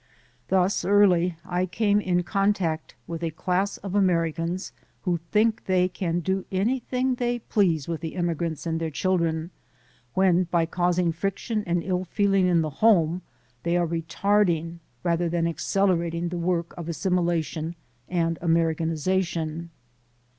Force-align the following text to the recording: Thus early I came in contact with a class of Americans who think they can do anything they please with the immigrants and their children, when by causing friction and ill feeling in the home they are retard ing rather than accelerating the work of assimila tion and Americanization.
Thus 0.47 0.83
early 0.83 1.37
I 1.45 1.67
came 1.67 2.01
in 2.01 2.23
contact 2.23 2.95
with 3.05 3.21
a 3.21 3.29
class 3.29 3.77
of 3.77 3.93
Americans 3.93 4.71
who 5.03 5.17
think 5.29 5.65
they 5.65 5.87
can 5.87 6.21
do 6.21 6.43
anything 6.51 7.13
they 7.13 7.37
please 7.37 7.87
with 7.87 8.01
the 8.01 8.15
immigrants 8.15 8.65
and 8.65 8.79
their 8.81 8.89
children, 8.89 9.51
when 10.15 10.45
by 10.45 10.65
causing 10.65 11.11
friction 11.11 11.63
and 11.67 11.83
ill 11.83 12.05
feeling 12.05 12.47
in 12.47 12.63
the 12.63 12.71
home 12.81 13.21
they 13.61 13.77
are 13.77 13.85
retard 13.85 14.49
ing 14.49 14.79
rather 15.03 15.29
than 15.29 15.45
accelerating 15.45 16.29
the 16.29 16.37
work 16.39 16.73
of 16.75 16.87
assimila 16.87 17.43
tion 17.43 17.75
and 18.09 18.39
Americanization. 18.41 19.69